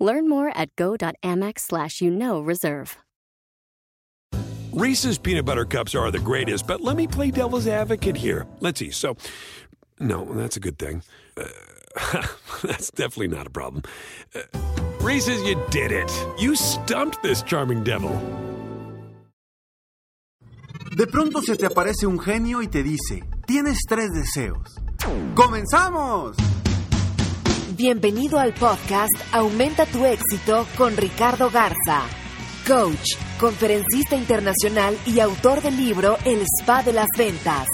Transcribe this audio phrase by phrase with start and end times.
[0.00, 2.96] Learn more at go.amex slash you know reserve.
[4.72, 8.46] Reese's peanut butter cups are the greatest, but let me play devil's advocate here.
[8.60, 8.90] Let's see.
[8.90, 9.16] So,
[9.98, 11.02] no, that's a good thing.
[11.36, 11.44] Uh,
[12.62, 13.82] that's definitely not a problem.
[14.32, 14.42] Uh,
[15.00, 16.10] Reese's, you did it.
[16.38, 18.12] You stumped this charming devil.
[20.96, 24.78] De pronto se te aparece un genio y te dice, tienes tres deseos.
[25.34, 26.36] ¡Comenzamos!
[27.82, 32.02] Bienvenido al podcast Aumenta tu éxito con Ricardo Garza,
[32.68, 37.66] coach, conferencista internacional y autor del libro El Spa de las Ventas.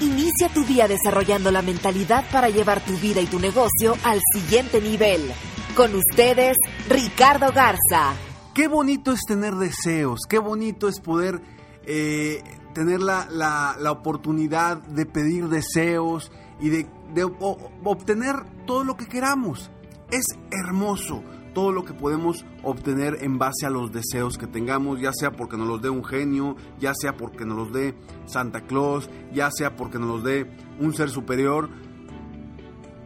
[0.00, 4.80] Inicia tu día desarrollando la mentalidad para llevar tu vida y tu negocio al siguiente
[4.80, 5.30] nivel.
[5.76, 6.56] Con ustedes,
[6.88, 8.16] Ricardo Garza.
[8.54, 11.40] Qué bonito es tener deseos, qué bonito es poder
[11.86, 12.42] eh,
[12.74, 19.06] tener la, la, la, oportunidad de pedir deseos y de, de obtener todo lo que
[19.06, 19.70] queramos.
[20.10, 21.22] Es hermoso
[21.54, 25.56] todo lo que podemos obtener en base a los deseos que tengamos, ya sea porque
[25.56, 27.94] nos los dé un genio, ya sea porque nos los dé
[28.26, 31.70] Santa Claus, ya sea porque nos los dé un ser superior.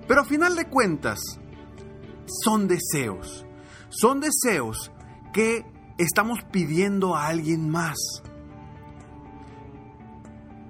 [0.09, 1.21] Pero a final de cuentas,
[2.43, 3.45] son deseos.
[3.91, 4.91] Son deseos
[5.33, 5.65] que
[5.99, 7.97] estamos pidiendo a alguien más.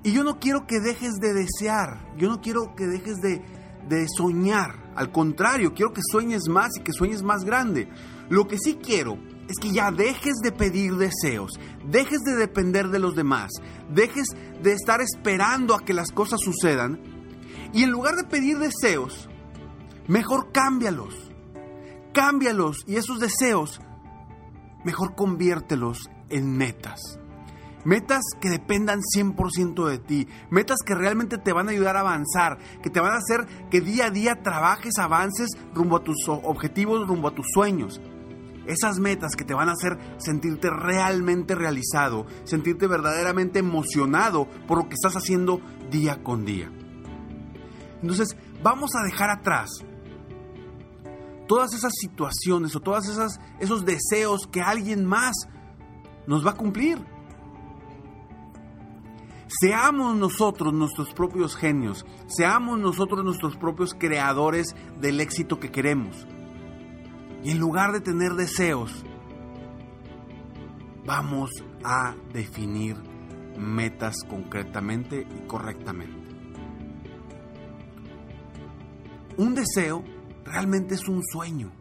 [0.03, 3.43] Y yo no quiero que dejes de desear, yo no quiero que dejes de,
[3.89, 4.93] de, soñar.
[4.95, 7.89] Al contrario, quiero que sueñes más y que sueñes más grande.
[8.29, 9.19] Lo que sí quiero
[9.49, 13.51] es que ya dejes de pedir deseos, dejes de depender de los demás,
[13.91, 14.29] dejes
[14.63, 17.01] de estar esperando a que las cosas sucedan.
[17.73, 19.28] Y en lugar de pedir deseos,
[20.06, 21.15] mejor cámbialos.
[22.12, 23.81] Cámbialos y esos deseos,
[24.84, 27.19] mejor conviértelos en metas.
[27.88, 30.28] Metas que dependan 100% de ti.
[30.50, 32.59] Metas que realmente te van a ayudar a avanzar.
[32.82, 37.09] Que te van a hacer que día a día trabajes, avances rumbo a tus objetivos,
[37.09, 37.98] rumbo a tus sueños.
[38.66, 42.27] Esas metas que te van a hacer sentirte realmente realizado.
[42.44, 46.71] Sentirte verdaderamente emocionado por lo que estás haciendo día con día.
[48.03, 49.71] Entonces, vamos a dejar atrás
[51.47, 55.34] todas esas situaciones o esas esos deseos que alguien más
[56.27, 56.98] nos va a cumplir.
[59.48, 66.26] Seamos nosotros nuestros propios genios, seamos nosotros nuestros propios creadores del éxito que queremos.
[67.42, 68.92] Y en lugar de tener deseos,
[71.06, 71.50] vamos
[71.82, 72.97] a definir
[73.56, 76.28] metas concretamente y correctamente.
[79.38, 80.04] Un deseo
[80.44, 81.72] realmente es un sueño.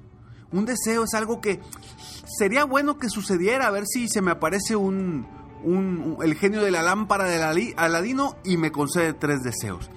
[0.52, 1.60] Un deseo es algo que
[2.38, 5.28] sería bueno que sucediera, a ver si se me aparece un,
[5.64, 9.90] el genio de la lámpara de Aladino y me concede tres deseos.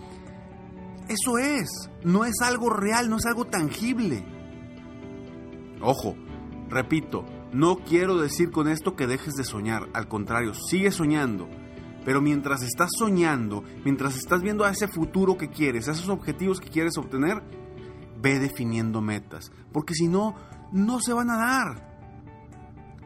[1.09, 4.25] Eso es, no es algo real, no es algo tangible.
[5.81, 6.15] Ojo,
[6.69, 11.49] repito, no quiero decir con esto que dejes de soñar, al contrario, sigue soñando.
[12.05, 16.61] Pero mientras estás soñando, mientras estás viendo a ese futuro que quieres, a esos objetivos
[16.61, 17.43] que quieres obtener,
[18.21, 20.35] ve definiendo metas, porque si no,
[20.73, 21.90] no se van a dar.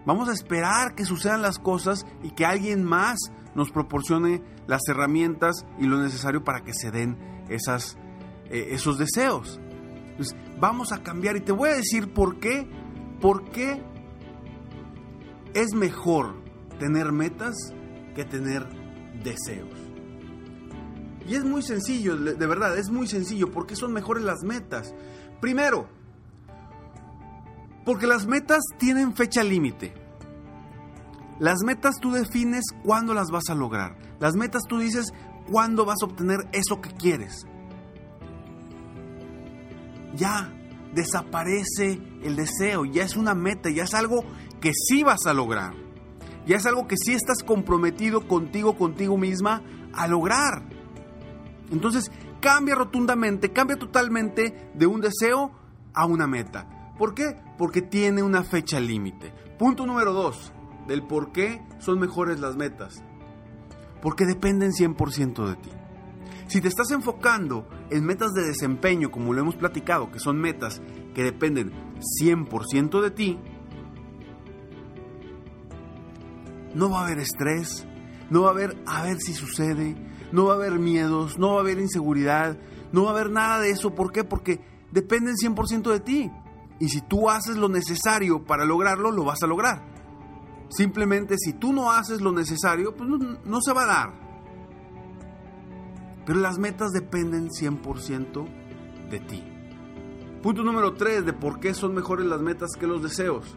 [0.07, 3.19] Vamos a esperar que sucedan las cosas y que alguien más
[3.55, 7.17] nos proporcione las herramientas y lo necesario para que se den
[7.49, 9.61] eh, esos deseos.
[10.11, 12.69] Entonces, vamos a cambiar y te voy a decir por qué,
[13.21, 13.83] por qué
[15.55, 16.35] es mejor
[16.79, 17.55] tener metas
[18.15, 18.67] que tener
[19.23, 19.71] deseos.
[21.27, 23.51] Y es muy sencillo, de verdad, es muy sencillo.
[23.51, 24.95] ¿Por qué son mejores las metas?
[25.41, 25.89] Primero,
[27.85, 29.95] porque las metas tienen fecha límite.
[31.39, 33.97] Las metas tú defines cuándo las vas a lograr.
[34.21, 35.13] Las metas tú dices
[35.51, 37.47] cuándo vas a obtener eso que quieres.
[40.15, 40.53] Ya
[40.95, 44.25] desaparece el deseo, ya es una meta, ya es algo
[44.61, 45.75] que sí vas a lograr.
[46.47, 49.63] Ya es algo que sí estás comprometido contigo, contigo misma
[49.93, 50.63] a lograr.
[51.71, 55.51] Entonces cambia rotundamente, cambia totalmente de un deseo
[55.95, 56.74] a una meta.
[56.99, 57.37] ¿Por qué?
[57.59, 59.33] Porque tiene una fecha límite.
[59.59, 60.53] Punto número dos,
[60.87, 63.03] del por qué son mejores las metas.
[64.01, 65.71] Porque dependen 100% de ti.
[66.47, 70.83] Si te estás enfocando en metas de desempeño, como lo hemos platicado, que son metas
[71.15, 71.73] que dependen
[72.21, 73.39] 100% de ti,
[76.75, 77.87] no va a haber estrés,
[78.31, 79.97] no va a haber a ver si sucede,
[80.33, 82.59] no va a haber miedos, no va a haber inseguridad,
[82.93, 83.95] no va a haber nada de eso.
[83.95, 84.25] ¿Por qué?
[84.25, 84.61] Porque
[84.91, 86.31] dependen 100% de ti.
[86.85, 89.83] Y si tú haces lo necesario para lograrlo, lo vas a lograr.
[90.69, 94.13] Simplemente si tú no haces lo necesario, pues no, se va a dar.
[96.27, 99.43] Pero las metas dependen 100% de ti.
[100.43, 103.57] Punto número 3 de por qué son mejores las metas que los deseos.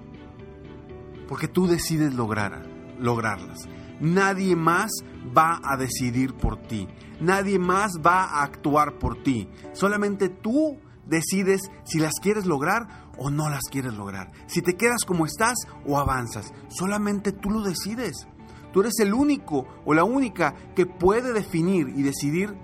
[1.27, 2.65] Porque tú decides lograr,
[2.97, 3.68] lograrlas.
[4.00, 4.89] Nadie más
[5.38, 6.88] va a decidir por ti.
[7.19, 9.50] Nadie más va a actuar por ti.
[9.74, 14.31] Solamente tú decides si las quieres lograr o no las quieres lograr.
[14.48, 15.56] Si te quedas como estás
[15.86, 16.54] o avanzas.
[16.69, 18.27] Solamente tú lo decides.
[18.74, 22.56] Tú eres el único o la única que puede definir y decidir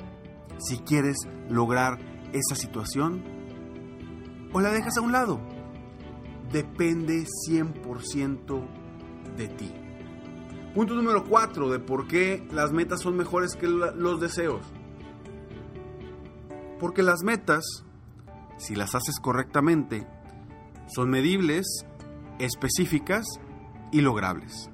[0.60, 1.18] si quieres
[1.50, 2.00] lograr
[2.34, 3.24] esa situación
[4.54, 5.40] o la dejas a un lado.
[6.52, 8.68] Depende 100%
[9.36, 9.72] de ti.
[10.74, 14.66] Punto número 4 de por qué las metas son mejores que los deseos.
[16.80, 17.64] Porque las metas,
[18.58, 20.08] si las haces correctamente,
[20.88, 21.86] son medibles,
[22.40, 23.26] específicas
[23.92, 24.70] y logrables.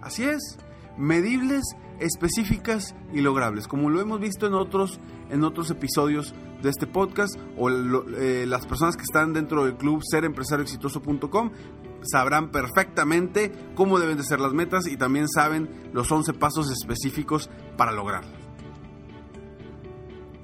[0.00, 0.58] Así es,
[0.96, 1.62] medibles,
[1.98, 5.00] específicas y logrables, como lo hemos visto en otros,
[5.30, 10.00] en otros episodios de este podcast o eh, las personas que están dentro del club
[10.04, 11.50] serempresarioexitoso.com
[12.02, 17.50] sabrán perfectamente cómo deben de ser las metas y también saben los 11 pasos específicos
[17.76, 18.32] para lograrlas.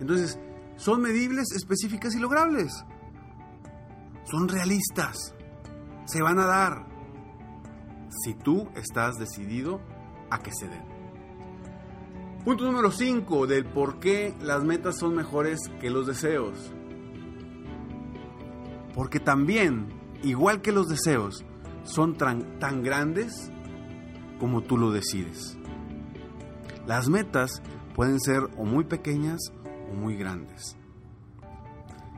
[0.01, 0.39] Entonces,
[0.79, 2.85] son medibles, específicas y logrables.
[4.25, 5.35] Son realistas.
[6.07, 6.87] Se van a dar.
[8.23, 9.81] Si tú estás decidido
[10.31, 10.85] a que se den.
[12.45, 16.73] Punto número 5 del por qué las metas son mejores que los deseos.
[18.95, 19.89] Porque también,
[20.23, 21.45] igual que los deseos,
[21.83, 23.51] son tan, tan grandes
[24.39, 25.59] como tú lo decides.
[26.87, 27.63] Las metas
[27.97, 29.41] pueden ser o muy pequeñas
[29.95, 30.77] muy grandes.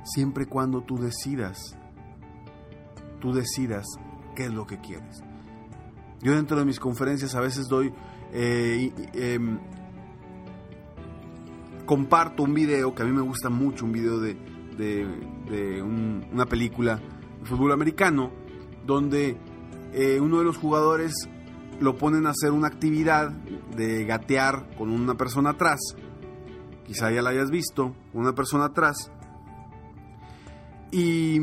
[0.04, 1.76] Siempre cuando tú decidas,
[3.20, 3.86] tú decidas
[4.34, 5.22] qué es lo que quieres.
[6.22, 7.92] Yo dentro de mis conferencias a veces doy,
[8.32, 9.58] eh, em,
[11.86, 14.36] comparto un video que a mí me gusta mucho, un video de,
[15.82, 16.96] una película
[17.40, 18.30] de fútbol americano,
[18.86, 19.36] donde
[19.92, 21.12] eh, uno de los jugadores
[21.80, 25.80] lo ponen a hacer una actividad de gatear con una persona atrás.
[26.90, 29.12] Quizá ya la hayas visto, una persona atrás.
[30.90, 31.36] Y,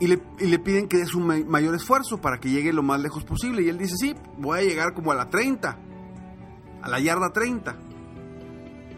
[0.00, 3.60] y, le, piden que dé su mayor esfuerzo para que llegue lo más lejos posible.
[3.60, 5.78] Y él dice, sí, voy a llegar como a la 30,
[6.80, 7.76] a la yarda 30.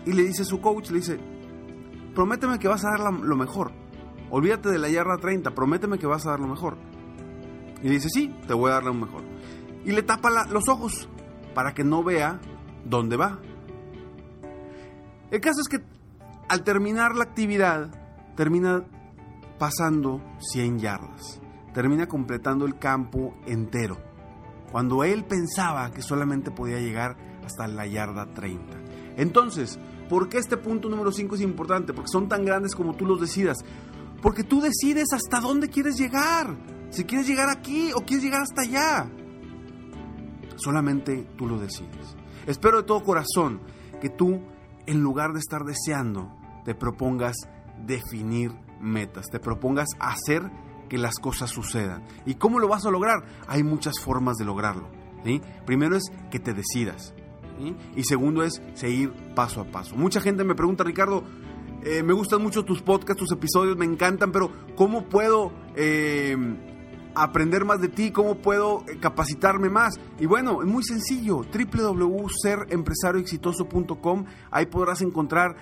[0.04, 1.18] Y le dice su coach, le dice,
[2.14, 3.72] prométeme que vas a dar lo mejor.
[4.30, 6.76] Olvídate de la yarda 30, prométeme que vas a dar lo mejor.
[7.82, 9.24] Y dice, sí, te voy a dar lo mejor.
[9.84, 11.08] Y le tapa los ojos
[11.56, 12.40] para que no vea
[12.84, 13.40] dónde va.
[15.30, 15.84] El caso es que
[16.48, 17.90] al terminar la actividad,
[18.36, 18.84] termina
[19.58, 21.40] pasando 100 yardas.
[21.74, 23.98] Termina completando el campo entero.
[24.70, 28.76] Cuando él pensaba que solamente podía llegar hasta la yarda 30.
[29.16, 29.78] Entonces,
[30.08, 31.92] ¿por qué este punto número 5 es importante?
[31.92, 33.58] Porque son tan grandes como tú los decidas.
[34.22, 36.56] Porque tú decides hasta dónde quieres llegar.
[36.90, 39.10] Si quieres llegar aquí o quieres llegar hasta allá.
[40.56, 42.16] Solamente tú lo decides.
[42.46, 43.60] Espero de todo corazón
[44.00, 44.40] que tú,
[44.86, 46.32] en lugar de estar deseando,
[46.64, 47.36] te propongas
[47.84, 50.42] definir metas, te propongas hacer
[50.88, 52.04] que las cosas sucedan.
[52.24, 53.24] ¿Y cómo lo vas a lograr?
[53.48, 54.88] Hay muchas formas de lograrlo.
[55.64, 57.14] Primero es que te decidas.
[57.96, 59.96] Y segundo es seguir paso a paso.
[59.96, 61.24] Mucha gente me pregunta, Ricardo,
[61.82, 66.36] eh, me gustan mucho tus podcasts, tus episodios, me encantan, pero ¿cómo puedo eh,
[67.16, 69.98] aprender más de ti, cómo puedo eh, capacitarme más.
[70.20, 75.56] Y bueno, es muy sencillo, www.serempresarioexitoso.com, ahí podrás encontrar,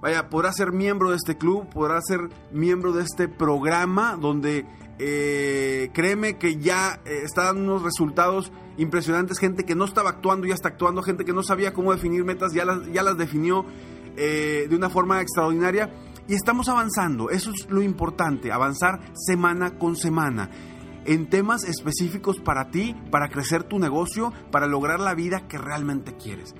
[0.00, 4.64] vaya, podrás ser miembro de este club, podrás ser miembro de este programa donde
[4.98, 10.46] eh, créeme que ya eh, está dando unos resultados impresionantes, gente que no estaba actuando
[10.46, 13.66] ya está actuando, gente que no sabía cómo definir metas ya las, ya las definió
[14.16, 15.90] de una forma extraordinaria.
[16.28, 20.48] Y estamos avanzando, eso es lo importante, avanzar semana con semana
[21.06, 26.14] en temas específicos para ti, para crecer tu negocio, para lograr la vida que realmente
[26.16, 26.54] quieres.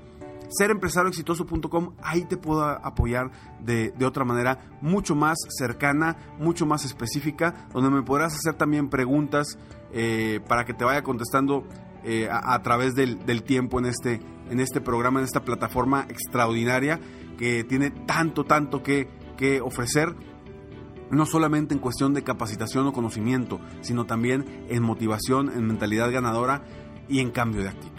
[0.48, 7.90] Serempresarioexitoso.com, ahí te puedo apoyar de, otra manera mucho más cercana, mucho más específica, donde
[7.90, 9.58] me podrás hacer también preguntas
[9.92, 11.66] eh, para que te vaya contestando
[12.04, 14.20] eh, a, través del, tiempo en este,
[14.50, 17.00] en este programa, en esta plataforma extraordinaria
[17.38, 19.08] que tiene tanto, tanto que
[19.62, 20.14] ofrecer
[21.10, 26.64] no solamente en cuestión de capacitación o conocimiento, sino también en motivación, en mentalidad ganadora
[27.08, 27.94] y en cambio de actitud.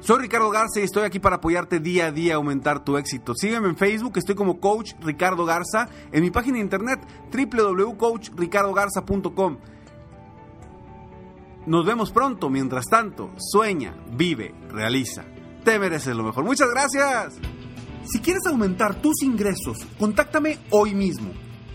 [0.00, 3.34] Soy Ricardo Garza y estoy aquí para apoyarte día a día a aumentar tu éxito.
[3.34, 7.00] Sígueme en Facebook, estoy como Coach Ricardo Garza, en mi página de internet
[7.30, 9.58] www.coachricardogarza.com.
[11.66, 15.26] Nos vemos pronto, mientras tanto, sueña, vive, realiza.
[15.64, 16.44] Te mereces lo mejor.
[16.44, 17.34] Muchas gracias.
[18.04, 21.30] Si quieres aumentar tus ingresos, contáctame hoy mismo.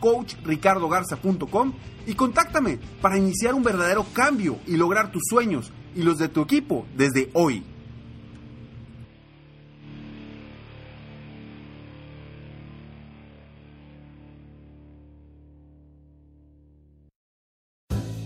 [0.00, 1.72] www.coachricardogarza.com
[2.06, 6.42] y contáctame para iniciar un verdadero cambio y lograr tus sueños y los de tu
[6.42, 7.64] equipo desde hoy.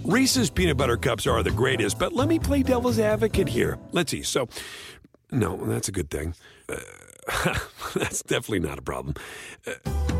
[0.04, 3.78] Reese's peanut butter cups are the greatest, but let me play devil's advocate here.
[3.92, 4.22] Let's see.
[4.22, 4.48] So,
[5.30, 6.34] no, that's a good thing.
[6.68, 7.56] Uh,
[7.94, 9.14] that's definitely not a problem.
[9.64, 10.19] Uh,